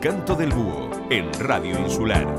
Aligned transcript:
Canto 0.00 0.36
del 0.36 0.52
búho 0.52 0.90
en 1.10 1.28
Radio 1.40 1.76
Insular. 1.76 2.37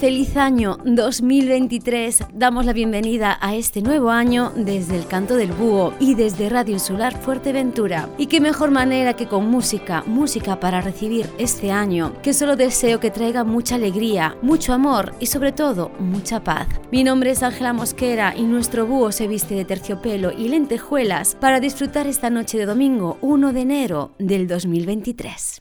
feliz 0.00 0.38
año 0.38 0.78
2023. 0.86 2.24
Damos 2.32 2.64
la 2.64 2.72
bienvenida 2.72 3.36
a 3.38 3.54
este 3.54 3.82
nuevo 3.82 4.08
año 4.10 4.50
desde 4.56 4.96
el 4.96 5.06
Canto 5.06 5.36
del 5.36 5.52
Búho 5.52 5.92
y 6.00 6.14
desde 6.14 6.48
Radio 6.48 6.72
Insular 6.72 7.20
Fuerteventura. 7.20 8.08
Y 8.16 8.26
qué 8.26 8.40
mejor 8.40 8.70
manera 8.70 9.12
que 9.12 9.26
con 9.26 9.50
música, 9.50 10.02
música 10.06 10.58
para 10.58 10.80
recibir 10.80 11.28
este 11.36 11.70
año, 11.70 12.14
que 12.22 12.32
solo 12.32 12.56
deseo 12.56 12.98
que 12.98 13.10
traiga 13.10 13.44
mucha 13.44 13.74
alegría, 13.74 14.38
mucho 14.40 14.72
amor 14.72 15.12
y 15.20 15.26
sobre 15.26 15.52
todo 15.52 15.90
mucha 15.98 16.42
paz. 16.42 16.66
Mi 16.90 17.04
nombre 17.04 17.32
es 17.32 17.42
Ángela 17.42 17.74
Mosquera 17.74 18.34
y 18.34 18.44
nuestro 18.44 18.86
búho 18.86 19.12
se 19.12 19.28
viste 19.28 19.54
de 19.54 19.66
terciopelo 19.66 20.32
y 20.32 20.48
lentejuelas 20.48 21.34
para 21.34 21.60
disfrutar 21.60 22.06
esta 22.06 22.30
noche 22.30 22.56
de 22.56 22.64
domingo 22.64 23.18
1 23.20 23.52
de 23.52 23.60
enero 23.60 24.14
del 24.18 24.48
2023. 24.48 25.60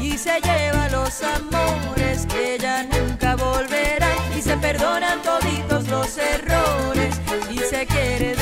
y 0.00 0.18
se 0.18 0.40
lleva 0.40 0.88
los 0.88 1.22
amores 1.22 2.26
que 2.26 2.58
ya 2.58 2.82
nunca 2.84 3.36
volverán 3.36 4.16
y 4.36 4.42
se 4.42 4.56
perdonan 4.56 5.22
toditos 5.22 5.88
los 5.88 6.18
errores 6.18 7.20
y 7.50 7.58
se 7.58 7.86
quiere 7.86 8.41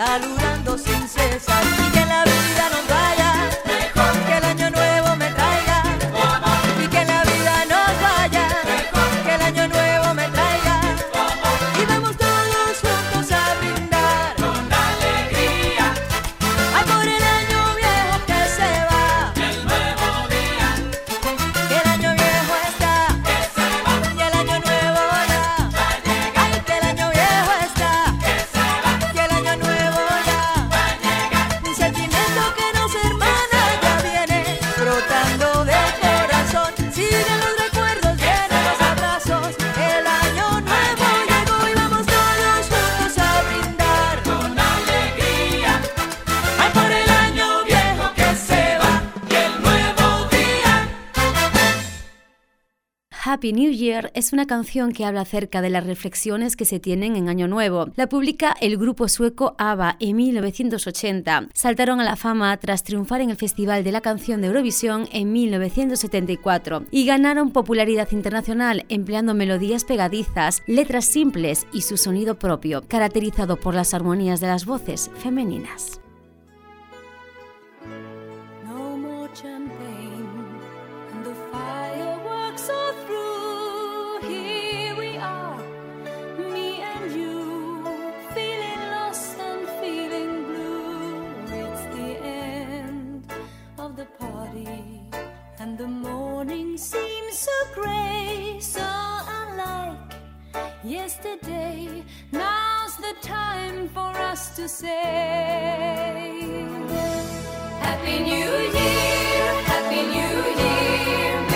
saludando 0.00 0.78
sin 0.78 1.06
cesar. 1.06 1.69
una 54.32 54.46
canción 54.46 54.92
que 54.92 55.04
habla 55.04 55.22
acerca 55.22 55.62
de 55.62 55.70
las 55.70 55.86
reflexiones 55.86 56.56
que 56.56 56.64
se 56.64 56.80
tienen 56.80 57.16
en 57.16 57.28
Año 57.28 57.48
Nuevo. 57.48 57.88
La 57.96 58.08
publica 58.08 58.54
el 58.60 58.76
grupo 58.76 59.08
sueco 59.08 59.54
ABBA 59.58 59.96
en 60.00 60.16
1980. 60.16 61.48
Saltaron 61.54 62.00
a 62.00 62.04
la 62.04 62.16
fama 62.16 62.56
tras 62.58 62.84
triunfar 62.84 63.20
en 63.20 63.30
el 63.30 63.36
Festival 63.36 63.84
de 63.84 63.92
la 63.92 64.00
Canción 64.00 64.40
de 64.40 64.48
Eurovisión 64.48 65.08
en 65.12 65.32
1974 65.32 66.84
y 66.90 67.06
ganaron 67.06 67.50
popularidad 67.50 68.08
internacional 68.12 68.84
empleando 68.88 69.34
melodías 69.34 69.84
pegadizas, 69.84 70.62
letras 70.66 71.04
simples 71.04 71.66
y 71.72 71.82
su 71.82 71.96
sonido 71.96 72.38
propio, 72.38 72.82
caracterizado 72.86 73.56
por 73.56 73.74
las 73.74 73.94
armonías 73.94 74.40
de 74.40 74.46
las 74.46 74.66
voces 74.66 75.10
femeninas. 75.16 76.00
seems 96.80 97.38
so 97.38 97.52
gray, 97.74 98.56
so 98.58 98.80
unlike 98.80 100.14
yesterday. 100.82 102.02
Now's 102.32 102.96
the 102.96 103.14
time 103.20 103.88
for 103.90 104.10
us 104.16 104.56
to 104.56 104.66
say 104.66 104.96
Happy 107.82 108.18
New 108.20 108.52
Year, 108.78 109.52
Happy 109.68 110.02
New 110.16 110.36
Year. 110.62 111.49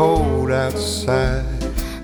Cold 0.00 0.50
outside. 0.50 1.44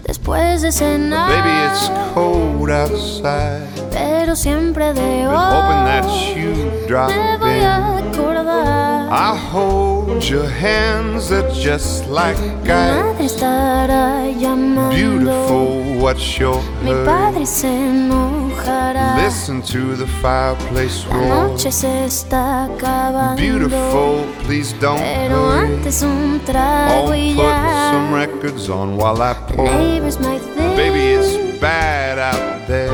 después 0.07 0.61
de 0.61 0.71
cenar. 0.71 1.31
Baby, 1.31 1.55
it's 1.67 1.89
cold 2.13 2.71
outside. 2.71 3.67
Pero 3.91 4.37
siempre 4.37 4.93
de 4.93 5.01
Been 5.01 5.31
hoping 5.31 5.85
that 5.87 6.05
hoy 6.05 6.35
you 6.37 6.87
drop 6.87 7.09
me 7.09 7.37
voy 7.39 7.61
a 7.61 7.99
acordar. 7.99 9.09
I 9.11 9.35
hold 9.51 10.23
your 10.29 10.47
hands, 10.47 11.31
they're 11.31 11.51
just 11.53 12.07
like 12.09 12.39
Madre 12.67 13.25
ice. 13.25 13.35
estará 13.35 14.27
llamando. 14.39 14.95
Beautiful, 14.95 15.99
what's 15.99 16.39
your 16.39 16.61
Mi 16.83 16.93
padre 17.07 17.47
se. 17.47 18.36
Listen 18.71 19.63
to 19.63 19.95
the 19.95 20.07
fireplace 20.21 21.07
La 21.07 21.15
roar. 21.17 21.49
noche 21.51 21.71
se 21.71 22.05
está 22.07 22.65
acabando. 22.65 23.37
Beautiful, 23.37 24.25
please 24.45 24.73
don't 24.81 24.99
Pero 24.99 25.51
hurry. 25.53 25.75
antes 25.77 26.03
un 26.03 26.41
trago 26.45 27.15
y 27.15 27.35
put 27.35 27.45
some 27.93 28.13
records 28.13 28.69
on 28.69 28.97
while 28.97 29.23
I 29.23 29.35
pour. 29.55 29.65
neighbors 29.71 30.19
might 30.19 30.41
think. 30.57 30.77
Baby, 30.77 31.15
it's 31.15 31.61
bad 31.61 32.19
out 32.19 32.67
there. 32.67 32.91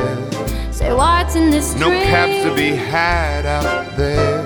Say 0.71 0.93
what's 0.93 1.35
in 1.35 1.49
this 1.49 1.75
No 1.75 1.89
drink? 1.89 2.03
cabs 2.05 2.43
to 2.43 2.53
be 2.55 2.75
had 2.75 3.47
out 3.47 3.97
there. 3.97 4.43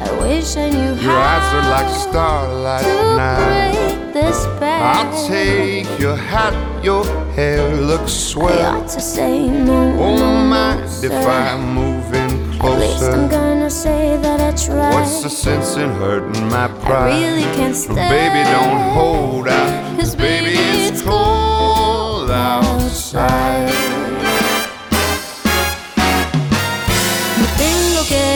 I 0.00 0.10
wish 0.22 0.56
I 0.56 0.70
knew 0.70 0.94
Your 1.02 1.12
eyes 1.18 1.52
are 1.52 1.70
like 1.70 1.90
starlight 1.94 2.84
to 2.84 3.16
now. 3.16 4.12
break 4.12 4.34
spell. 4.34 4.82
I'll 4.82 5.26
take 5.28 5.86
your 5.98 6.16
hat, 6.16 6.54
your 6.82 7.04
hair 7.34 7.74
looks 7.76 8.12
I 8.12 8.30
swell. 8.32 8.76
ought 8.82 8.88
to 8.88 9.00
say 9.00 9.48
no. 9.48 9.72
Won't 9.96 9.96
no, 9.98 10.04
oh, 10.04 10.16
no, 10.16 10.44
mind 10.48 10.90
sir. 10.90 11.06
if 11.06 11.26
I 11.26 11.56
move 11.58 12.12
in 12.14 12.30
At 12.60 12.78
least 12.78 13.02
I'm 13.02 13.28
gonna 13.28 13.70
say 13.70 14.16
that 14.22 14.40
I 14.40 14.52
tried. 14.56 14.94
What's 14.94 15.22
the 15.22 15.30
sense 15.30 15.76
in 15.76 15.90
hurting 15.96 16.48
my 16.48 16.68
pride? 16.68 17.12
I 17.12 17.20
really 17.20 17.48
can't 17.56 17.74
stay. 17.74 17.94
Baby, 17.94 18.42
don't 18.50 18.80
hold 18.96 19.48
out. 19.48 19.96
'Cause 19.98 20.14
baby, 20.14 20.54
it's 20.86 21.02
cold 21.02 22.30
outside. 22.30 23.72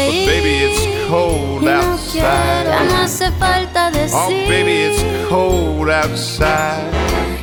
But 0.09 0.13
baby, 0.33 0.55
it's 0.67 1.09
cold 1.09 1.69
outside. 1.69 2.65
quiero 2.65 2.85
más 2.91 3.03
hace 3.05 3.31
falta 3.39 3.91
decir 3.91 4.17
Oh, 4.19 4.29
baby, 4.49 4.73
it's 4.89 5.03
cold 5.29 5.91
outside. 5.91 7.36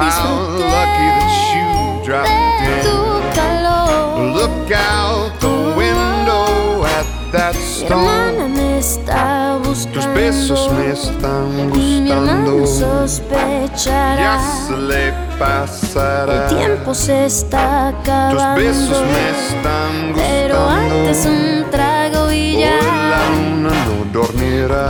How 0.00 0.48
lucky 0.48 1.08
that 1.18 1.32
you. 1.54 1.68
Look 4.34 4.70
out 4.72 5.38
the 5.40 5.74
window 5.76 6.84
at 6.86 7.06
that 7.32 7.54
buscando. 7.54 8.48
Tus 9.92 10.06
besos 10.14 10.70
me 10.72 10.92
están 10.92 11.70
gustando. 11.70 12.64
Ya 14.18 14.38
se 14.66 14.76
le 14.76 15.08
El 15.08 15.14
pasará. 15.38 16.48
tiempo 16.48 16.94
se 16.94 17.26
está 17.26 17.88
acabando. 17.88 18.60
están 18.60 20.12
Pero 20.14 20.68
antes 20.68 21.26
gustando. 21.26 21.64
un 21.64 21.70
trago 21.70 22.32
y 22.32 22.56
Hoy 22.56 22.62
la 22.62 22.68
ya. 22.68 23.30
luna 23.30 23.70
no 23.86 24.04
dormirá. 24.12 24.88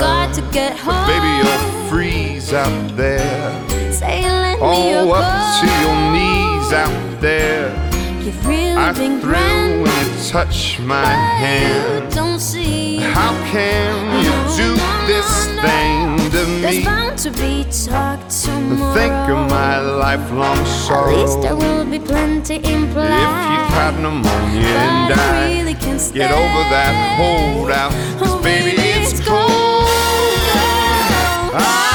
Home. 0.86 1.06
Baby, 1.06 1.30
you'll 1.38 1.88
freeze 1.88 2.52
out 2.54 2.96
there. 2.96 3.59
Oh, 4.62 5.10
up 5.12 5.60
to 5.60 5.66
your 5.66 5.96
knees 6.12 6.72
out 6.72 7.20
there. 7.20 7.70
You've 8.22 8.46
really 8.46 8.72
I 8.76 8.92
been 8.92 9.18
thrill 9.20 9.82
when 9.82 10.06
you 10.06 10.28
touch 10.28 10.78
my 10.80 11.06
hand. 11.06 12.12
Don't 12.12 12.38
see. 12.38 12.96
How 12.96 13.32
can 13.50 14.22
you 14.22 14.30
do 14.56 14.74
this 15.06 15.46
thing 15.64 16.18
to 16.30 16.60
There's 16.60 16.76
me? 16.78 16.84
bound 16.84 17.18
to 17.20 17.30
be 17.30 17.64
talk 17.86 18.20
tomorrow. 18.28 18.92
Think 18.94 19.14
of 19.30 19.50
my 19.50 19.80
lifelong 19.80 20.64
sorrow. 20.66 21.12
At 21.12 21.18
least 21.20 21.40
there 21.42 21.56
will 21.56 21.84
be 21.86 21.98
plenty 21.98 22.56
implied. 22.56 23.16
If 23.16 23.32
you 23.52 23.60
caught 23.72 23.94
pneumonia 23.98 24.68
and 24.68 25.08
but 25.08 25.18
I 25.18 25.22
died, 25.24 25.56
really 25.56 25.72
get 26.12 26.30
over 26.30 26.62
that 26.74 26.92
holdout. 27.16 27.92
Cause 28.18 28.28
Oh, 28.30 28.42
baby, 28.42 28.76
it's 28.76 29.20
cold 29.26 29.40
outside. 30.60 31.89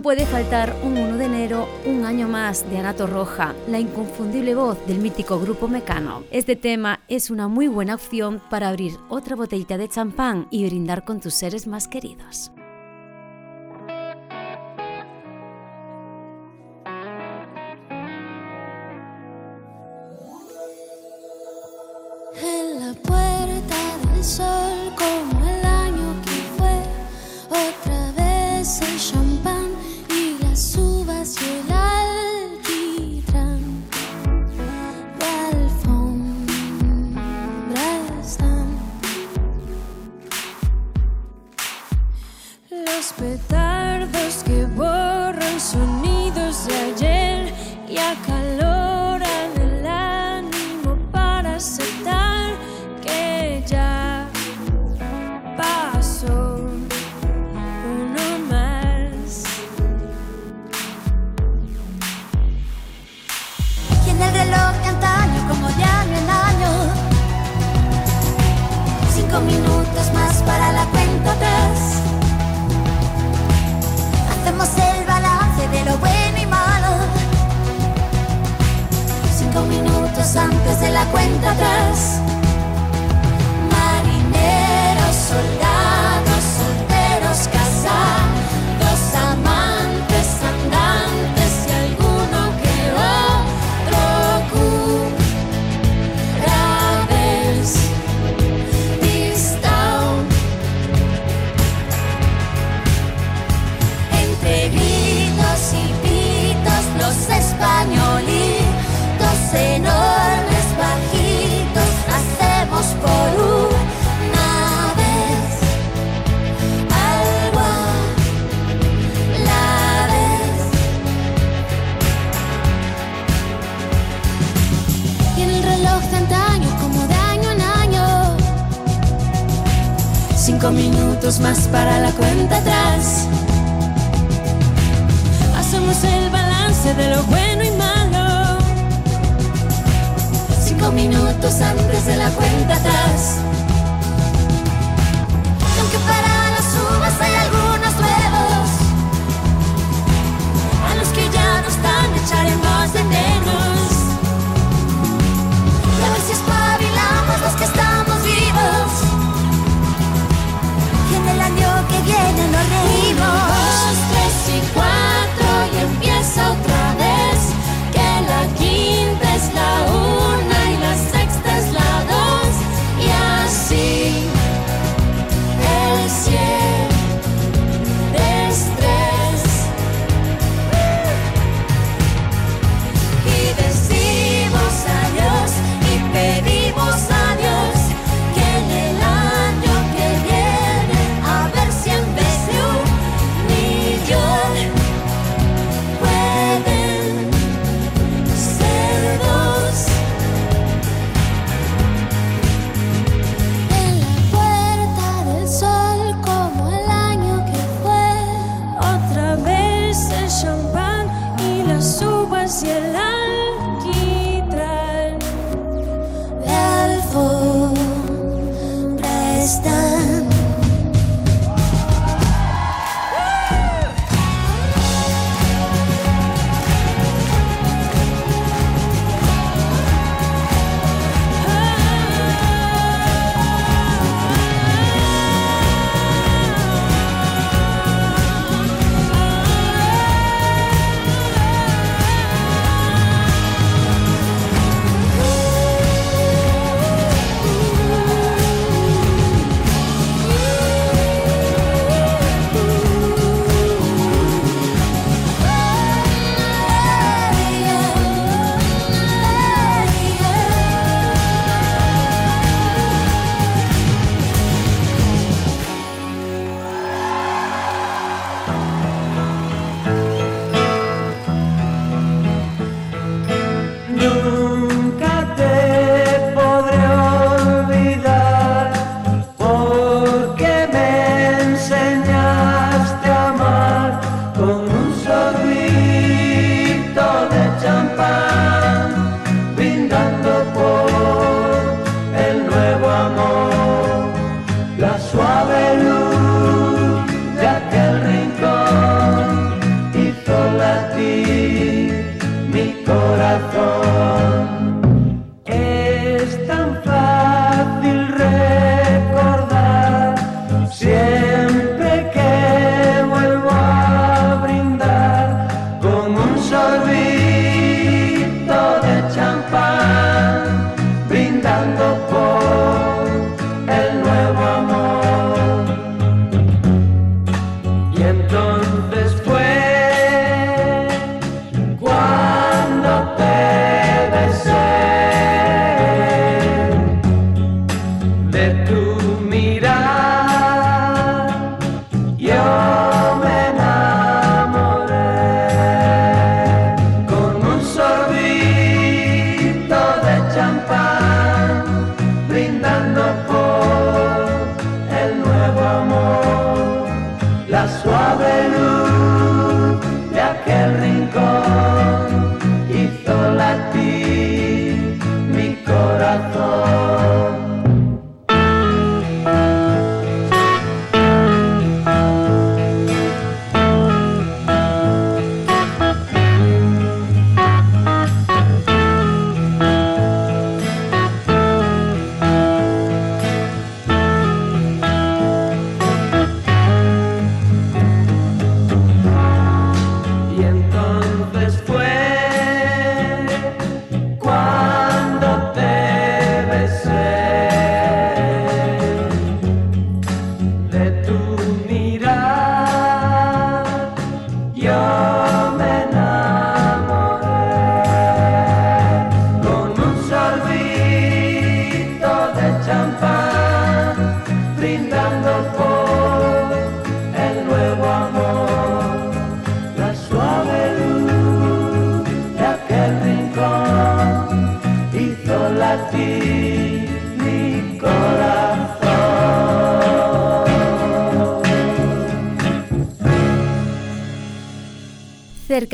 No 0.00 0.04
puede 0.04 0.24
faltar 0.24 0.74
un 0.82 0.96
1 0.96 1.18
de 1.18 1.26
enero, 1.26 1.68
un 1.84 2.06
año 2.06 2.26
más 2.26 2.64
de 2.70 2.78
Anato 2.78 3.06
Roja, 3.06 3.54
la 3.68 3.78
inconfundible 3.78 4.54
voz 4.54 4.78
del 4.86 4.98
mítico 4.98 5.38
grupo 5.38 5.68
Mecano. 5.68 6.24
Este 6.30 6.56
tema 6.56 7.00
es 7.08 7.28
una 7.28 7.48
muy 7.48 7.68
buena 7.68 7.96
opción 7.96 8.40
para 8.48 8.70
abrir 8.70 8.96
otra 9.10 9.36
botellita 9.36 9.76
de 9.76 9.90
champán 9.90 10.46
y 10.50 10.64
brindar 10.64 11.04
con 11.04 11.20
tus 11.20 11.34
seres 11.34 11.66
más 11.66 11.86
queridos. 11.86 12.50
En 22.42 22.80
la 22.80 22.94
puerta 23.02 24.14
del 24.14 24.24
sol 24.24 24.94
Petardos 43.18 44.42
que 44.44 44.64
borran 44.76 45.60
sonidos 45.60 46.66
de 46.66 46.74
ayer 46.74 47.54
y 47.88 47.98
acaloran 47.98 48.59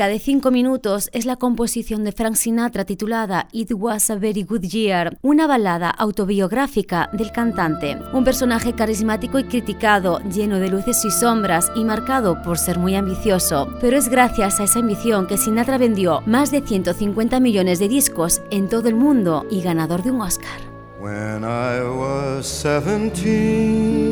De 0.07 0.19
cinco 0.19 0.51
minutos 0.51 1.09
es 1.11 1.25
la 1.25 1.35
composición 1.35 2.05
de 2.05 2.13
Frank 2.13 2.35
Sinatra 2.35 2.85
titulada 2.85 3.49
It 3.51 3.73
Was 3.73 4.09
a 4.09 4.15
Very 4.15 4.43
Good 4.43 4.61
Year, 4.61 5.17
una 5.21 5.47
balada 5.47 5.89
autobiográfica 5.89 7.09
del 7.11 7.33
cantante. 7.33 7.97
Un 8.13 8.23
personaje 8.23 8.71
carismático 8.71 9.37
y 9.37 9.43
criticado, 9.43 10.19
lleno 10.21 10.59
de 10.59 10.69
luces 10.69 11.03
y 11.03 11.11
sombras 11.11 11.69
y 11.75 11.83
marcado 11.83 12.41
por 12.41 12.57
ser 12.57 12.79
muy 12.79 12.95
ambicioso. 12.95 13.67
Pero 13.81 13.97
es 13.97 14.07
gracias 14.07 14.61
a 14.61 14.63
esa 14.63 14.79
ambición 14.79 15.27
que 15.27 15.37
Sinatra 15.37 15.77
vendió 15.77 16.21
más 16.25 16.51
de 16.51 16.61
150 16.61 17.41
millones 17.41 17.79
de 17.79 17.89
discos 17.89 18.41
en 18.49 18.69
todo 18.69 18.87
el 18.87 18.95
mundo 18.95 19.45
y 19.51 19.61
ganador 19.61 20.03
de 20.03 20.11
un 20.11 20.21
Oscar. 20.21 20.61
When 21.01 21.43
I 21.43 21.83
was 21.83 22.45
17 22.63 24.06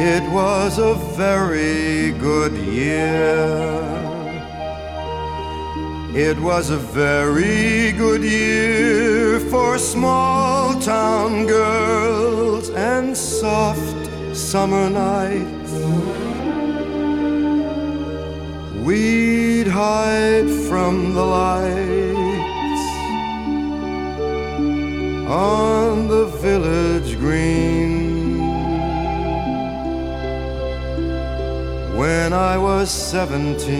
It 0.00 0.22
was 0.30 0.78
a 0.78 0.94
very 0.94 2.12
good 2.12 2.52
year. 2.52 3.82
It 6.14 6.38
was 6.38 6.70
a 6.70 6.76
very 6.76 7.90
good 7.92 8.22
year 8.22 9.40
for 9.50 9.76
small 9.76 10.78
town 10.80 11.46
girls 11.46 12.70
and 12.70 13.16
soft 13.16 14.36
summer 14.36 14.88
nights. 14.88 15.72
We'd 18.86 19.66
hide 19.66 20.48
from 20.68 21.14
the 21.14 21.26
lights 21.40 22.86
on 25.28 25.97
when 32.28 32.38
I 32.38 32.58
was 32.58 32.90
seventeen. 32.90 33.78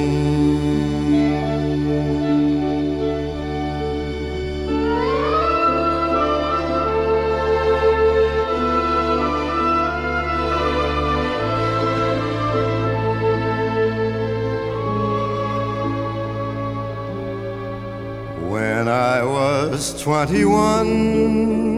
When 18.48 18.88
I 18.88 19.22
was 19.22 20.02
twenty-one. 20.02 21.77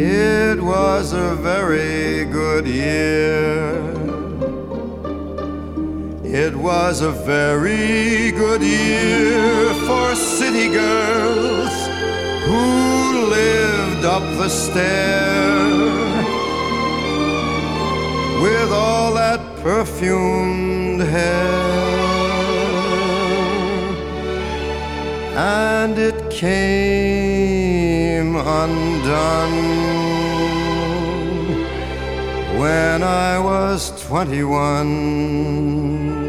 It 0.00 0.62
was 0.62 1.12
a 1.12 1.34
very 1.34 2.24
good 2.26 2.68
year. 2.68 3.74
It 6.22 6.54
was 6.54 7.00
a 7.00 7.10
very 7.10 8.30
good 8.30 8.62
year 8.62 9.74
for 9.88 10.14
city 10.14 10.68
girls 10.68 11.72
who 12.46 13.26
lived 13.26 14.04
up 14.04 14.22
the 14.38 14.48
stair 14.48 15.66
with 18.40 18.70
all 18.70 19.14
that 19.14 19.40
perfumed 19.64 21.00
hair. 21.00 21.58
And 25.34 25.98
it 25.98 26.30
came 26.30 27.27
undone 28.36 29.98
when 32.58 33.04
I 33.04 33.38
was 33.38 33.92
21. 34.06 36.26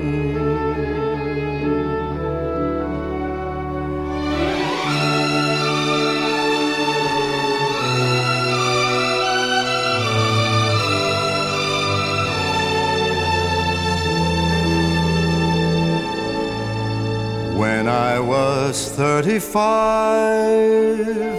When 17.57 17.87
I 17.87 18.19
was 18.19 18.91
35 18.91 21.38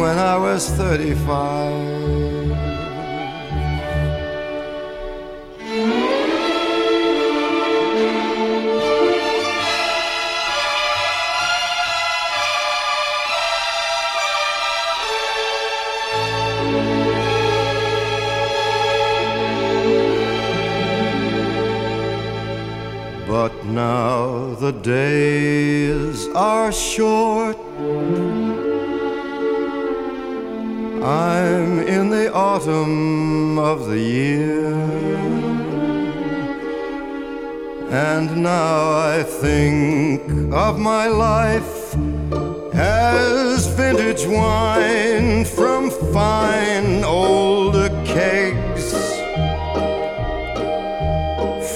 when 0.00 0.18
I 0.18 0.36
was 0.36 0.68
35. 0.68 1.96
But 23.26 23.64
now 23.64 24.54
the 24.54 24.72
days 24.72 26.28
are 26.34 26.70
short. 26.72 27.65
I'm 31.06 31.78
in 31.86 32.10
the 32.10 32.32
autumn 32.32 33.60
of 33.60 33.86
the 33.86 33.96
year. 33.96 34.74
And 37.90 38.42
now 38.42 38.90
I 38.90 39.22
think 39.22 40.52
of 40.52 40.80
my 40.80 41.06
life 41.06 41.94
as 42.74 43.68
vintage 43.68 44.26
wine 44.26 45.44
from 45.44 45.90
fine 46.12 47.04
older 47.04 47.88
kegs. 48.04 48.92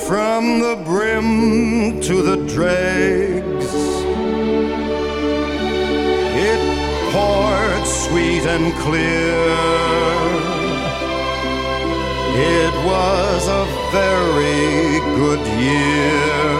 From 0.08 0.58
the 0.58 0.82
brim 0.84 2.00
to 2.00 2.20
the 2.20 2.36
dregs, 2.52 3.72
it 6.34 7.12
poured 7.12 7.49
sweet 8.10 8.44
and 8.44 8.74
clear. 8.74 9.46
It 12.34 12.74
was 12.84 13.46
a 13.46 13.64
very 13.92 14.98
good 15.20 15.42
year. 15.60 16.59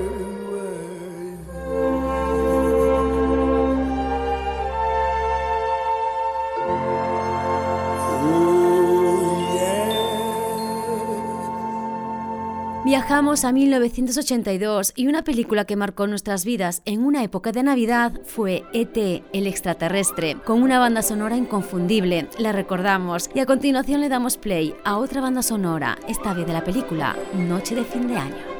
Viajamos 12.91 13.45
a 13.45 13.53
1982 13.53 14.91
y 14.97 15.07
una 15.07 15.23
película 15.23 15.63
que 15.63 15.77
marcó 15.77 16.07
nuestras 16.07 16.43
vidas 16.43 16.81
en 16.83 17.05
una 17.05 17.23
época 17.23 17.53
de 17.53 17.63
Navidad 17.63 18.11
fue 18.25 18.65
ET, 18.73 19.23
el 19.31 19.47
extraterrestre, 19.47 20.35
con 20.43 20.61
una 20.61 20.77
banda 20.77 21.01
sonora 21.01 21.37
inconfundible, 21.37 22.27
la 22.37 22.51
recordamos 22.51 23.29
y 23.33 23.39
a 23.39 23.45
continuación 23.45 24.01
le 24.01 24.09
damos 24.09 24.35
play 24.35 24.75
a 24.83 24.97
otra 24.97 25.21
banda 25.21 25.41
sonora, 25.41 25.97
esta 26.09 26.33
vez 26.33 26.45
de 26.45 26.51
la 26.51 26.65
película 26.65 27.15
Noche 27.33 27.75
de 27.75 27.85
fin 27.85 28.09
de 28.09 28.17
año. 28.17 28.50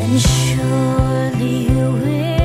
And 0.00 0.20
surely 0.20 1.68
you 1.68 1.92
will 1.92 2.37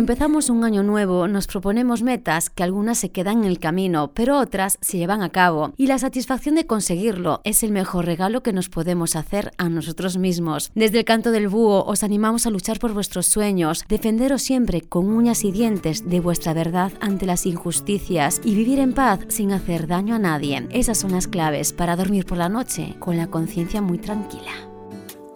Cuando 0.00 0.14
empezamos 0.14 0.48
un 0.48 0.64
año 0.64 0.82
nuevo 0.82 1.28
nos 1.28 1.46
proponemos 1.46 2.02
metas 2.02 2.48
que 2.48 2.62
algunas 2.62 2.96
se 2.96 3.10
quedan 3.10 3.40
en 3.40 3.44
el 3.44 3.58
camino, 3.58 4.12
pero 4.14 4.38
otras 4.38 4.78
se 4.80 4.96
llevan 4.96 5.20
a 5.20 5.28
cabo. 5.28 5.74
Y 5.76 5.88
la 5.88 5.98
satisfacción 5.98 6.54
de 6.54 6.66
conseguirlo 6.66 7.42
es 7.44 7.62
el 7.62 7.70
mejor 7.70 8.06
regalo 8.06 8.42
que 8.42 8.54
nos 8.54 8.70
podemos 8.70 9.14
hacer 9.14 9.52
a 9.58 9.68
nosotros 9.68 10.16
mismos. 10.16 10.72
Desde 10.74 11.00
el 11.00 11.04
canto 11.04 11.32
del 11.32 11.48
búho 11.48 11.84
os 11.84 12.02
animamos 12.02 12.46
a 12.46 12.50
luchar 12.50 12.78
por 12.78 12.94
vuestros 12.94 13.26
sueños, 13.26 13.84
defenderos 13.90 14.40
siempre 14.40 14.80
con 14.80 15.06
uñas 15.06 15.44
y 15.44 15.52
dientes 15.52 16.08
de 16.08 16.20
vuestra 16.20 16.54
verdad 16.54 16.92
ante 17.02 17.26
las 17.26 17.44
injusticias 17.44 18.40
y 18.42 18.54
vivir 18.54 18.78
en 18.78 18.94
paz 18.94 19.20
sin 19.28 19.52
hacer 19.52 19.86
daño 19.86 20.14
a 20.14 20.18
nadie. 20.18 20.66
Esas 20.70 20.96
son 20.96 21.12
las 21.12 21.28
claves 21.28 21.74
para 21.74 21.96
dormir 21.96 22.24
por 22.24 22.38
la 22.38 22.48
noche 22.48 22.96
con 23.00 23.18
la 23.18 23.26
conciencia 23.26 23.82
muy 23.82 23.98
tranquila. 23.98 24.69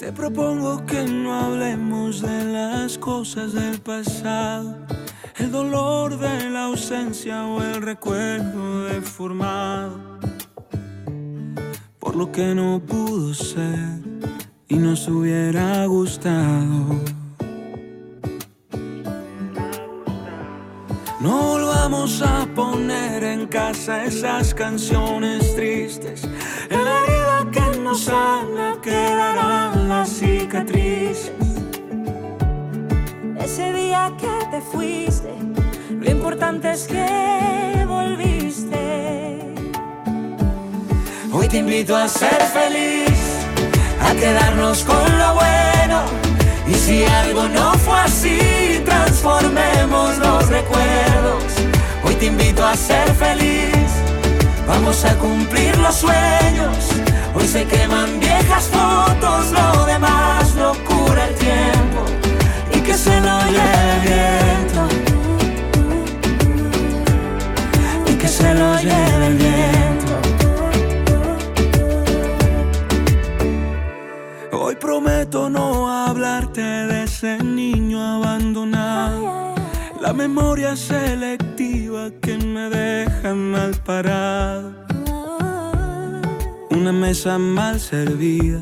Te 0.04 0.12
propongo 0.12 0.84
que 0.84 1.02
no 1.06 1.32
hablemos 1.32 2.20
de 2.20 2.44
las 2.44 2.98
cosas 2.98 3.54
del 3.54 3.80
pasado, 3.80 4.76
el 5.38 5.50
dolor 5.50 6.18
de 6.18 6.50
la 6.50 6.64
ausencia 6.64 7.46
o 7.46 7.62
el 7.62 7.80
recuerdo 7.80 8.84
deformado, 8.84 10.18
por 11.98 12.16
lo 12.16 12.30
que 12.30 12.54
no 12.54 12.82
pudo 12.86 13.32
ser 13.32 14.02
y 14.68 14.76
nos 14.76 15.08
hubiera 15.08 15.86
gustado. 15.86 17.23
No 21.24 21.38
volvamos 21.42 22.20
a 22.20 22.46
poner 22.54 23.24
en 23.24 23.46
casa 23.46 24.04
esas 24.04 24.52
canciones 24.52 25.56
tristes. 25.56 26.22
En 26.68 26.84
la 26.84 27.00
herida 27.00 27.50
que 27.50 27.78
nos 27.78 28.04
sana 28.04 28.76
quedarán 28.82 29.88
las 29.88 30.10
cicatrices. 30.10 31.32
Ese 33.38 33.72
día 33.72 34.12
que 34.20 34.34
te 34.50 34.60
fuiste, 34.60 35.34
lo 35.98 36.10
importante 36.10 36.72
es 36.72 36.86
que 36.86 37.86
volviste. 37.88 39.54
Hoy 41.32 41.48
te 41.48 41.56
invito 41.56 41.96
a 41.96 42.06
ser 42.06 42.42
feliz, 42.52 43.46
a 43.98 44.12
quedarnos 44.12 44.84
con 44.84 45.18
lo 45.18 45.34
bueno. 45.36 46.23
Y 46.66 46.74
si 46.74 47.04
algo 47.04 47.48
no 47.48 47.74
fue 47.74 47.98
así, 48.00 48.82
transformemos 48.84 50.18
los 50.18 50.48
recuerdos. 50.48 51.44
Hoy 52.02 52.14
te 52.14 52.26
invito 52.26 52.64
a 52.64 52.74
ser 52.74 53.12
feliz, 53.14 53.88
vamos 54.66 55.04
a 55.04 55.14
cumplir 55.16 55.76
los 55.78 55.94
sueños. 55.94 56.88
Hoy 57.34 57.46
se 57.46 57.64
queman 57.66 58.18
viejas 58.18 58.64
fotos, 58.68 59.52
lo 59.52 59.84
demás 59.84 60.54
lo 60.54 60.72
cura 60.84 61.28
el 61.28 61.34
tiempo. 61.34 62.04
Y 62.72 62.80
que 62.80 62.94
se 62.94 63.20
lo 63.20 63.38
lleve 63.46 63.92
el 63.94 64.00
viento. 64.08 64.88
Y 68.06 68.14
que 68.14 68.28
se 68.28 68.54
lo 68.54 68.78
lleve 68.78 69.26
el 69.26 69.34
viento. 69.34 69.74
Hoy 74.52 74.76
prometo 74.76 75.50
no 75.50 75.90
ese 77.24 77.42
niño 77.42 78.02
abandonado. 78.02 79.54
La 80.00 80.12
memoria 80.12 80.76
selectiva 80.76 82.10
que 82.20 82.36
me 82.36 82.68
deja 82.68 83.34
mal 83.34 83.72
parado. 83.82 84.72
Una 86.70 86.92
mesa 86.92 87.38
mal 87.38 87.80
servida, 87.80 88.60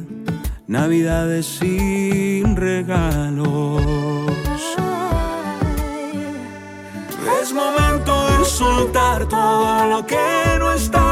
navidades 0.68 1.46
sin 1.46 2.54
regalos. 2.54 3.82
Es 7.40 7.52
momento 7.52 8.12
de 8.30 8.44
soltar 8.44 9.26
todo 9.26 9.86
lo 9.86 10.06
que 10.06 10.56
no 10.60 10.72
está. 10.72 11.11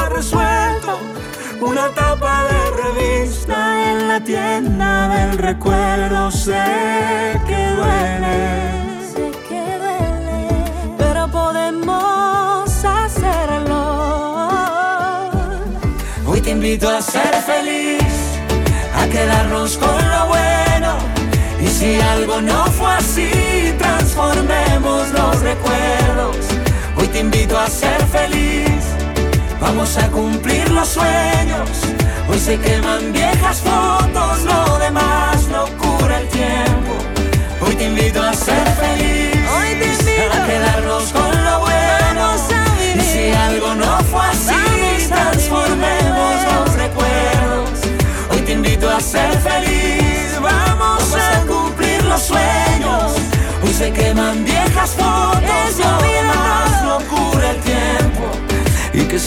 Una 1.61 1.89
tapa 1.91 2.45
de 2.45 2.71
revista 2.83 3.93
en 3.93 4.09
la 4.09 4.21
tienda 4.21 5.09
del 5.09 5.39
recuerdo. 5.39 6.31
Sé 6.31 7.39
que 7.47 7.67
duele. 7.77 9.07
Sé 9.13 9.31
que 9.47 9.79
duele, 9.79 10.49
pero 10.97 11.29
podemos 11.31 12.85
hacerlo. 12.85 13.81
Hoy 16.27 16.41
te 16.41 16.51
invito 16.51 16.89
a 16.89 17.03
ser 17.03 17.35
feliz, 17.43 18.39
a 18.97 19.07
quedarnos 19.07 19.77
con 19.77 20.11
lo 20.11 20.27
bueno. 20.29 20.97
Y 21.61 21.67
si 21.67 22.01
algo 22.01 22.41
no 22.41 22.65
fue 22.67 22.91
así, 22.95 23.75
transformemos 23.79 25.11
los 25.11 25.41
recuerdos. 25.43 26.37
Hoy 26.97 27.07
te 27.09 27.21
invito 27.21 27.59
a 27.59 27.67
ser 27.67 28.01
feliz, 28.07 28.83
vamos 29.61 29.97
a 29.97 30.09
cumplir 30.09 30.69
los 30.71 30.89
sueños. 30.89 31.69
Hoy 32.29 32.39
se 32.39 32.59
queman 32.59 33.13
viejas 33.13 33.61
fotos, 33.61 34.43
lo 34.45 34.79
demás 34.79 35.47
no 35.49 35.67
cura 35.79 36.21
el 36.21 36.29
tiempo. 36.29 36.93
Hoy 37.61 37.75
te 37.75 37.85
invito 37.85 38.23
a 38.23 38.33
ser 38.33 38.67
feliz, 38.83 39.37
Hoy 39.57 39.75
te 39.79 39.87
invito 39.87 40.33
a 40.33 40.47
quedarnos 40.47 41.13
con 41.13 41.30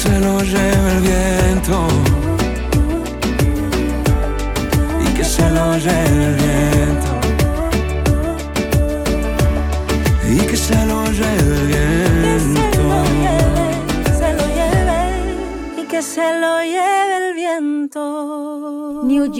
se 0.03 0.19
lo 0.19 0.41
lleve 0.41 0.91
el 0.95 1.01
viento. 1.01 1.87
Y 5.05 5.13
que 5.13 5.23
se 5.23 5.49
lo 5.49 5.77
lleve 5.77 6.25
el 6.25 6.35
viento. 6.35 6.42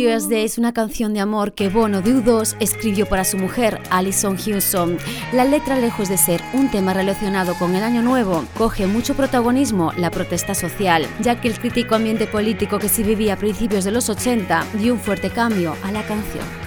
Es 0.06 0.58
una 0.58 0.74
canción 0.74 1.14
de 1.14 1.22
amor 1.22 1.54
que 1.54 1.70
Bono 1.70 2.02
de 2.02 2.14
U2 2.14 2.58
escribió 2.60 3.06
para 3.06 3.24
su 3.24 3.38
mujer, 3.38 3.80
Alison 3.90 4.38
Hewson. 4.38 4.98
La 5.32 5.46
letra, 5.46 5.78
lejos 5.78 6.10
de 6.10 6.18
ser 6.18 6.42
un 6.54 6.70
tema 6.70 6.94
relacionado 6.94 7.56
con 7.58 7.74
el 7.74 7.84
Año 7.84 8.02
Nuevo, 8.02 8.44
coge 8.58 8.86
mucho 8.86 9.16
protagonismo 9.16 9.94
la 9.96 10.12
protesta 10.12 10.56
social, 10.56 11.08
ya 11.22 11.40
que 11.40 11.48
el 11.48 11.58
crítico 11.58 11.96
ambiente 11.96 12.28
político 12.28 12.80
que 12.80 12.90
se 12.90 13.04
vivía 13.04 13.36
a 13.36 13.38
principios 13.38 13.86
de 13.86 13.92
los 13.92 14.10
80 14.10 14.66
dio 14.78 14.94
un 14.94 15.00
fuerte 15.00 15.30
cambio 15.30 15.74
a 15.84 15.92
la 15.94 16.04
canción. 16.04 16.63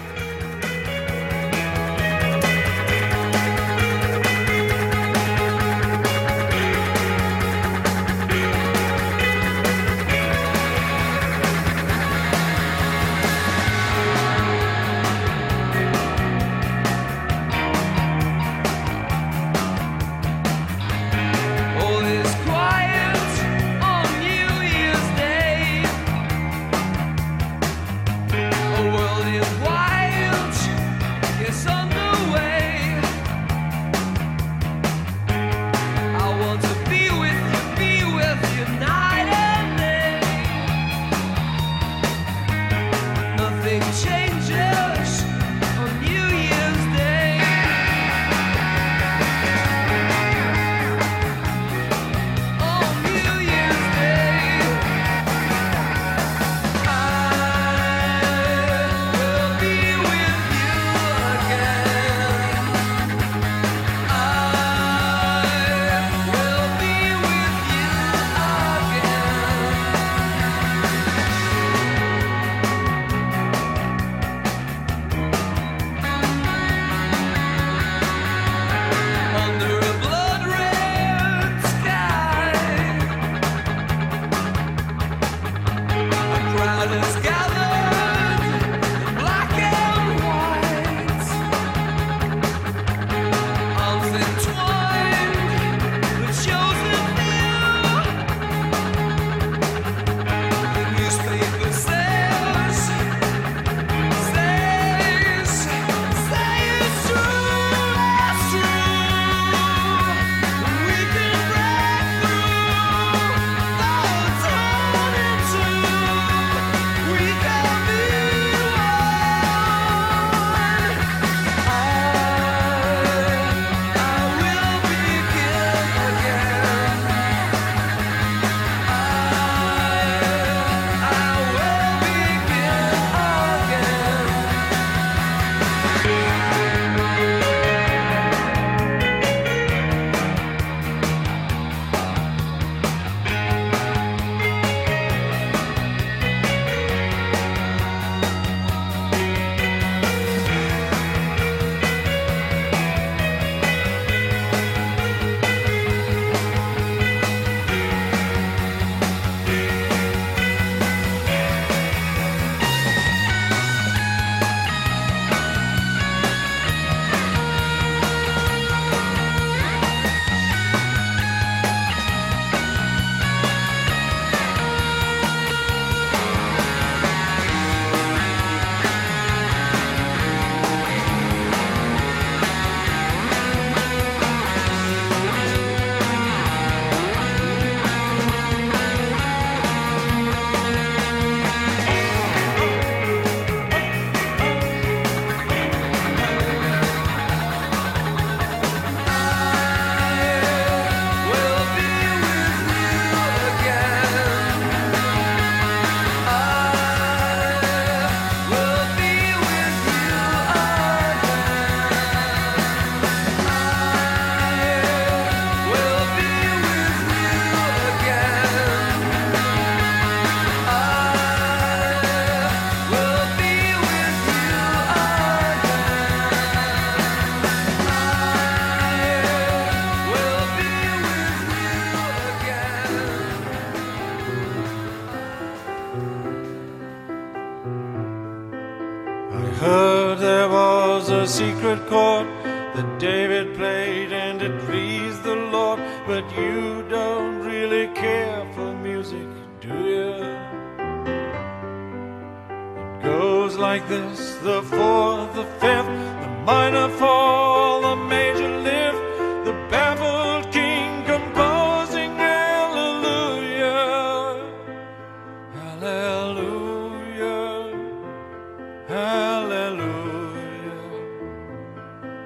Hallelujah, 268.88 270.36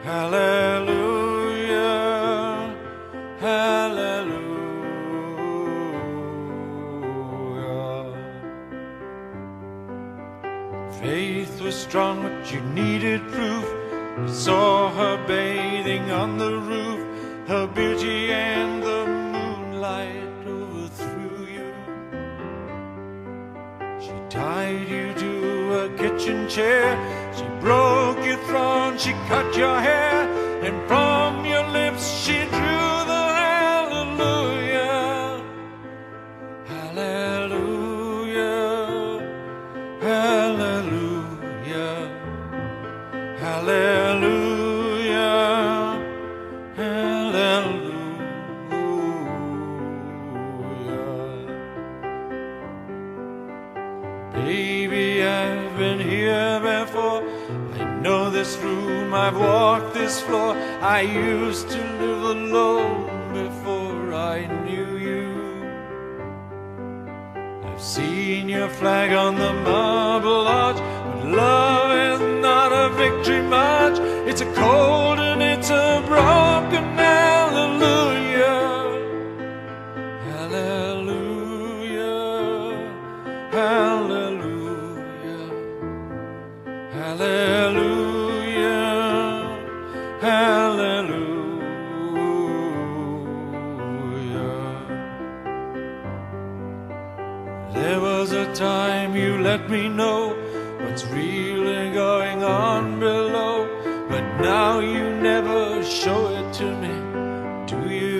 hallelujah, 0.02 1.40
hallelujah. 3.38 4.50
Faith 11.00 11.60
was 11.62 11.74
strong, 11.74 12.22
but 12.22 12.52
you 12.52 12.60
needed 12.60 13.20
proof. 13.28 13.64
You 14.18 14.28
saw 14.28 14.90
her 14.92 15.16
bathing 15.26 16.10
on 16.10 16.36
the 16.36 16.58
roof, 16.58 17.00
her 17.48 17.66
beauty 17.66 18.32
and 18.32 18.79
kitchen 26.30 26.48
chair, 26.48 27.32
she 27.34 27.44
broke 27.60 28.24
your 28.24 28.36
throne, 28.46 28.98
she 28.98 29.12
cut 29.26 29.56
your 29.56 29.80
hair, 29.80 30.29
this 60.10 60.20
floor. 60.22 60.56
I 60.98 61.02
used 61.02 61.68
to 61.68 61.80
live 62.02 62.22
alone 62.36 63.32
before 63.32 64.12
I 64.12 64.38
knew 64.64 64.90
you. 65.08 65.26
I've 67.68 67.80
seen 67.80 68.48
your 68.48 68.68
flag 68.80 69.12
on 69.12 69.36
the 69.36 69.52
marble 69.70 70.48
arch, 70.48 70.78
but 70.78 71.26
love 71.26 71.90
is 72.10 72.20
not 72.42 72.70
a 72.84 72.86
victory 73.02 73.42
march. 73.42 73.98
It's 74.28 74.40
a 74.40 74.52
cold 74.54 75.18
and 75.20 75.40
it's 75.52 75.70
a 75.70 76.02
broken 76.08 76.59
on 102.80 102.98
below, 102.98 103.68
but 104.08 104.24
now 104.40 104.80
you 104.80 105.04
never 105.30 105.84
show 105.84 106.20
it 106.38 106.46
to 106.60 106.66
me, 106.82 106.94
do 107.72 107.78
you? 108.00 108.18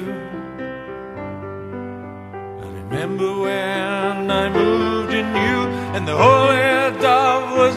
I 2.65 2.67
remember 2.81 3.29
when 3.47 4.31
I 4.43 4.45
moved 4.51 5.15
in 5.15 5.29
you, 5.45 5.57
and 5.95 6.07
the 6.07 6.17
holy 6.25 7.01
dove 7.01 7.57
was 7.57 7.75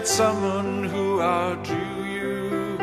at 0.00 0.08
someone 0.08 0.84
who 0.84 1.20
outdrew 1.20 2.04
you. 2.04 2.78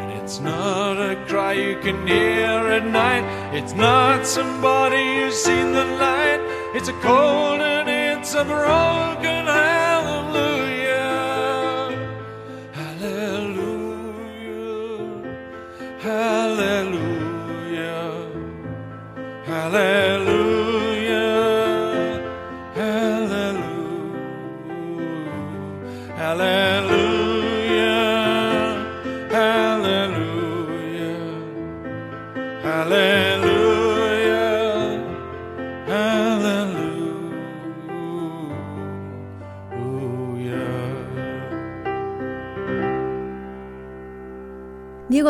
And 0.00 0.10
it's 0.18 0.40
not 0.40 0.94
a 1.10 1.14
cry 1.28 1.52
you 1.52 1.78
can 1.78 2.04
hear 2.04 2.54
at 2.78 2.84
night. 2.84 3.24
It's 3.54 3.72
not 3.72 4.26
somebody 4.26 5.04
who's 5.18 5.36
seen 5.36 5.70
the 5.72 5.84
light. 6.04 6.40
It's 6.74 6.88
a 6.88 6.94
cold 6.94 7.60
and 7.60 7.88
it's 7.88 8.34
a 8.34 8.44
broken 8.44 9.46
hallelujah. 9.46 10.82
Hallelujah. 12.80 14.16
Hallelujah. 16.08 17.06
Hallelujah. 19.44 20.05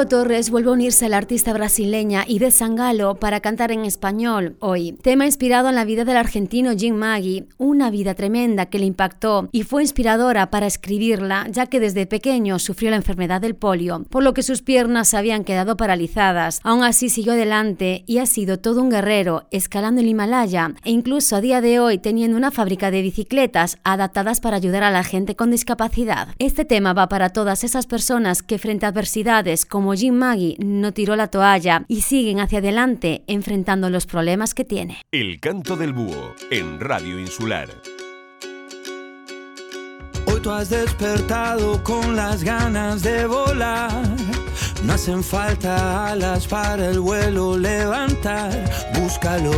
Torres 0.04 0.50
vuelve 0.50 0.68
a 0.68 0.74
unirse 0.74 1.06
a 1.06 1.08
la 1.08 1.16
artista 1.16 1.54
brasileña 1.54 2.24
Ide 2.28 2.50
Sangalo 2.50 3.14
para 3.14 3.40
cantar 3.40 3.72
en 3.72 3.86
español 3.86 4.56
hoy. 4.60 4.92
Tema 4.92 5.24
inspirado 5.24 5.70
en 5.70 5.74
la 5.74 5.86
vida 5.86 6.04
del 6.04 6.18
argentino 6.18 6.72
Jim 6.76 6.94
Maggie, 6.94 7.46
una 7.56 7.90
vida 7.90 8.14
tremenda 8.14 8.66
que 8.66 8.78
le 8.78 8.84
impactó 8.84 9.48
y 9.52 9.62
fue 9.62 9.82
inspiradora 9.82 10.50
para 10.50 10.66
escribirla, 10.66 11.46
ya 11.50 11.66
que 11.66 11.80
desde 11.80 12.06
pequeño 12.06 12.58
sufrió 12.58 12.90
la 12.90 12.96
enfermedad 12.96 13.40
del 13.40 13.54
polio, 13.54 14.04
por 14.10 14.22
lo 14.22 14.34
que 14.34 14.42
sus 14.42 14.60
piernas 14.60 15.14
habían 15.14 15.44
quedado 15.44 15.78
paralizadas. 15.78 16.60
Aún 16.62 16.84
así 16.84 17.08
siguió 17.08 17.32
adelante 17.32 18.04
y 18.06 18.18
ha 18.18 18.26
sido 18.26 18.58
todo 18.58 18.82
un 18.82 18.90
guerrero, 18.90 19.46
escalando 19.50 20.02
el 20.02 20.08
Himalaya 20.08 20.74
e 20.84 20.90
incluso 20.90 21.36
a 21.36 21.40
día 21.40 21.62
de 21.62 21.80
hoy 21.80 21.96
teniendo 21.96 22.36
una 22.36 22.50
fábrica 22.50 22.90
de 22.90 23.00
bicicletas 23.00 23.78
adaptadas 23.82 24.40
para 24.40 24.58
ayudar 24.58 24.82
a 24.82 24.90
la 24.90 25.04
gente 25.04 25.36
con 25.36 25.50
discapacidad. 25.50 26.28
Este 26.38 26.66
tema 26.66 26.92
va 26.92 27.08
para 27.08 27.30
todas 27.30 27.64
esas 27.64 27.86
personas 27.86 28.42
que 28.42 28.58
frente 28.58 28.84
a 28.84 28.90
adversidades 28.90 29.64
como 29.64 29.85
Jim 29.94 30.14
Maggie 30.14 30.56
no 30.58 30.92
tiró 30.92 31.16
la 31.16 31.28
toalla 31.28 31.84
y 31.88 32.02
siguen 32.02 32.40
hacia 32.40 32.58
adelante 32.58 33.22
enfrentando 33.26 33.90
los 33.90 34.06
problemas 34.06 34.54
que 34.54 34.64
tiene. 34.64 34.98
El 35.12 35.40
canto 35.40 35.76
del 35.76 35.92
búho 35.92 36.34
en 36.50 36.80
Radio 36.80 37.18
Insular. 37.18 37.68
Hoy 40.26 40.40
tú 40.40 40.50
has 40.50 40.70
despertado 40.70 41.82
con 41.84 42.16
las 42.16 42.42
ganas 42.42 43.02
de 43.02 43.26
volar. 43.26 43.90
No 44.84 44.92
hacen 44.92 45.22
falta 45.22 46.12
alas 46.12 46.46
para 46.46 46.88
el 46.88 47.00
vuelo 47.00 47.56
levantar. 47.56 48.52
Búscalo. 49.00 49.52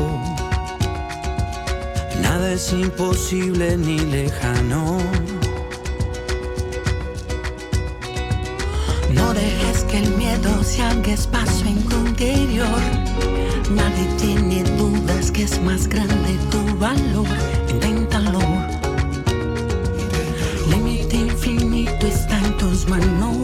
Nada 2.23 2.53
es 2.53 2.73
imposible 2.73 3.77
ni 3.77 3.99
lejano. 3.99 4.99
No 9.13 9.33
dejes 9.35 9.58
que 9.91 9.99
el 9.99 10.11
miedo 10.17 10.63
se 10.63 10.83
haga 10.83 11.13
espacio 11.13 11.67
en 11.67 11.83
tu 11.89 11.97
interior. 12.07 12.81
Nadie 13.71 14.07
tiene 14.19 14.63
dudas 14.77 15.31
que 15.31 15.45
es 15.45 15.61
más 15.63 15.87
grande 15.89 16.37
tu 16.51 16.79
valor. 16.79 17.27
Inténtalo. 17.71 18.41
Límite 20.71 21.17
infinito 21.17 22.07
está 22.07 22.39
en 22.39 22.57
tus 22.59 22.89
manos. 22.89 23.37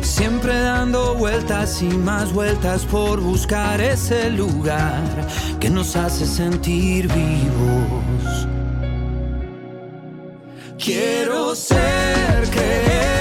Siempre 0.00 0.58
dando 0.60 1.14
vueltas 1.14 1.82
y 1.82 1.88
más 1.88 2.32
vueltas 2.32 2.84
por 2.84 3.20
buscar 3.20 3.80
ese 3.80 4.30
lugar 4.30 5.02
que 5.60 5.70
nos 5.70 5.96
hace 5.96 6.26
sentir 6.26 7.08
vivos. 7.08 8.11
Quiero 10.84 11.54
ser 11.54 12.50
que 12.50 13.11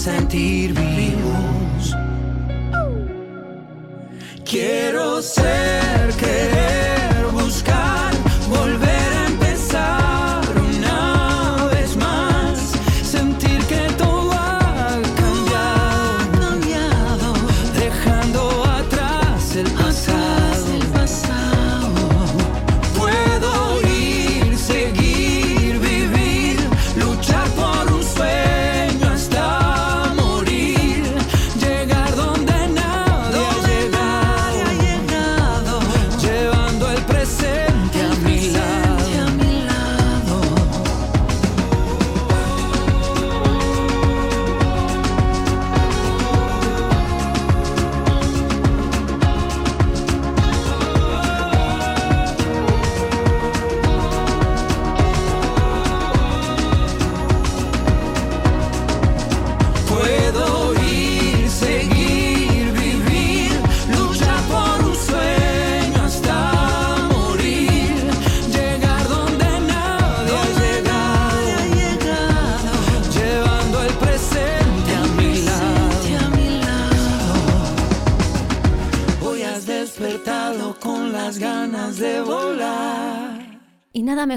sentirmi 0.00 0.89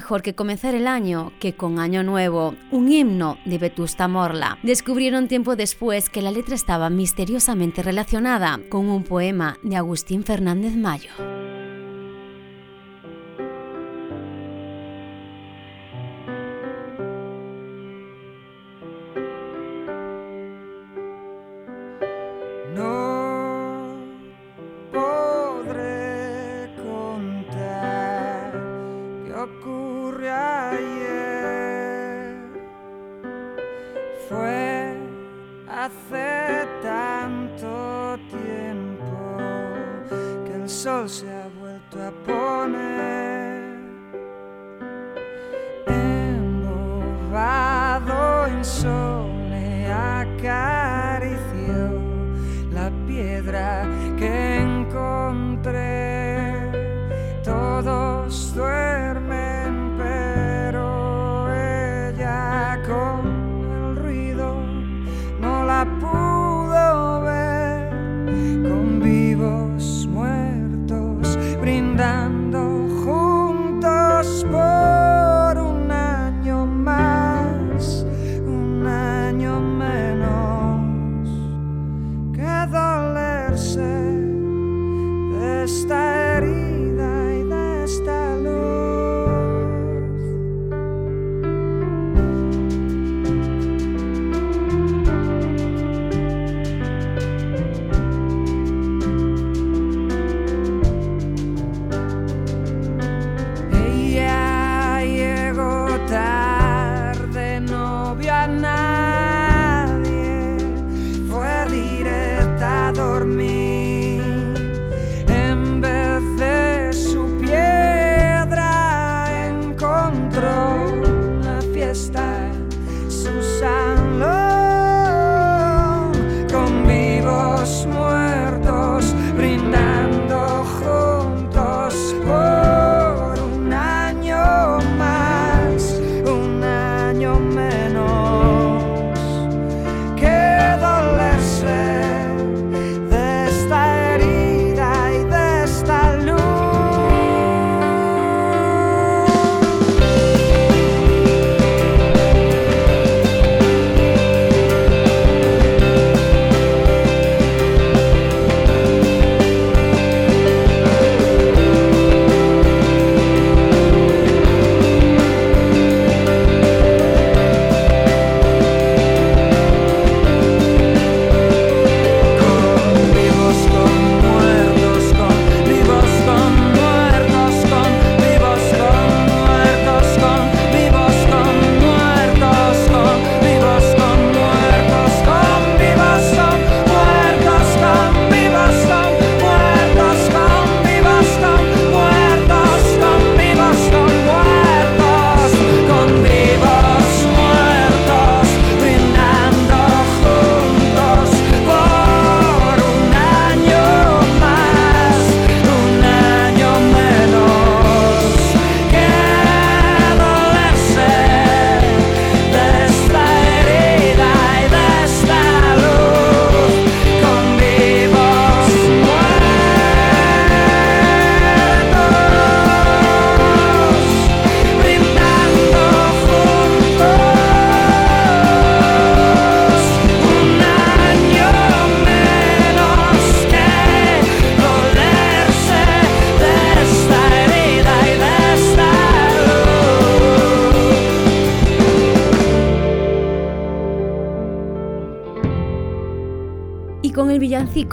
mejor 0.04 0.22
que 0.22 0.36
comenzar 0.36 0.76
el 0.76 0.86
año 0.86 1.32
que 1.40 1.54
con 1.54 1.80
Año 1.80 2.04
Nuevo, 2.04 2.56
un 2.72 2.92
himno 2.92 3.38
de 3.46 3.58
Vetusta 3.58 4.10
Morla. 4.10 4.58
Descubrieron 4.62 5.30
tiempo 5.30 5.56
después 5.56 6.10
que 6.10 6.22
la 6.22 6.30
letra 6.30 6.56
estaba 6.56 6.90
misteriosamente 6.90 7.82
relacionada 7.82 8.60
con 8.70 8.90
un 8.90 9.06
poema 9.06 9.58
de 9.64 9.78
Agustín 9.78 10.26
Fernández 10.26 10.76
Mayo. 10.76 11.43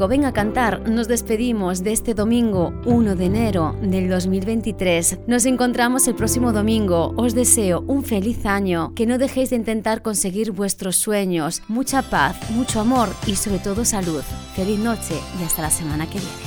Villancico 0.01 0.09
Ven 0.09 0.25
a 0.25 0.33
cantar 0.33 0.89
nos 0.89 1.09
despedimos 1.09 1.83
de 1.83 1.93
este 1.93 2.15
domingo 2.15 2.73
1 2.85 3.17
de 3.17 3.25
enero 3.27 3.77
del 3.83 4.09
2023. 4.09 5.21
Nos 5.27 5.47
encontramos 5.47 6.09
el 6.09 6.15
próximo 6.15 6.53
domingo. 6.53 7.15
Os 7.17 7.35
deseo 7.35 7.85
un 7.87 8.03
feliz 8.05 8.45
año, 8.47 8.93
que 8.95 9.07
no 9.07 9.19
dejéis 9.19 9.51
de 9.51 9.57
intentar 9.57 10.03
conseguir 10.03 10.53
vuestros 10.53 10.97
sueños, 10.97 11.63
mucha 11.69 12.03
paz, 12.03 12.51
mucho 12.51 12.81
amor 12.81 13.09
y 13.27 13.37
sobre 13.37 13.59
todo 13.59 13.85
salud. 13.85 14.23
Feliz 14.55 14.79
noche 14.79 15.15
y 15.41 15.45
hasta 15.45 15.63
la 15.63 15.71
semana 15.71 16.07
que 16.07 16.19
viene. 16.19 16.40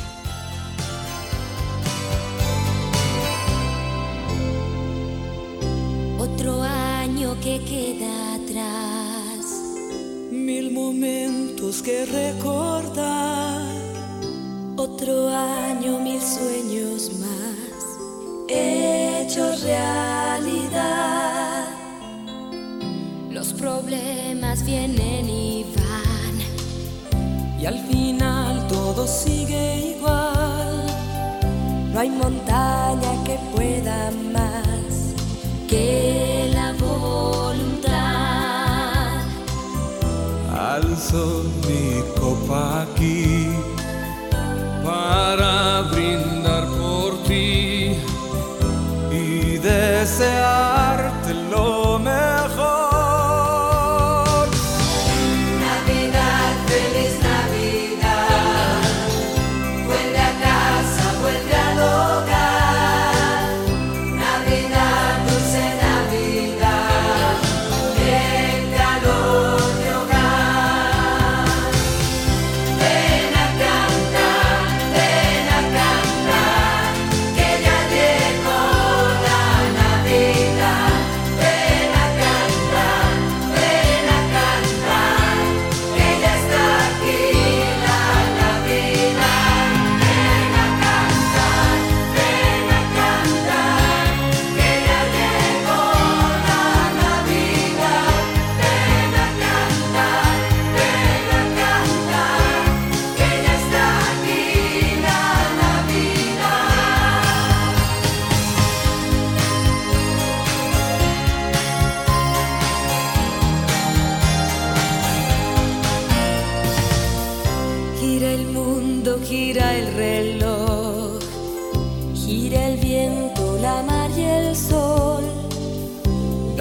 Vienen 24.62 25.28
y 25.30 25.66
van. 25.76 27.60
Y 27.60 27.66
al 27.66 27.80
final 27.88 28.68
todo 28.68 29.08
sigue 29.08 29.95
igual. 29.97 30.86
No 31.91 31.99
hay 31.99 32.10
montaña 32.10 33.24
que 33.24 33.39
pueda 33.56 34.12
más 34.32 35.16
que 35.68 36.51
la 36.54 36.74
voluntad. 36.74 37.93
Alzo 40.56 41.43
mi 41.68 42.04
copa 42.20 42.84
aquí 42.84 43.49
para 44.84 45.62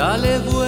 Dale 0.03 0.40
vuelta. 0.40 0.61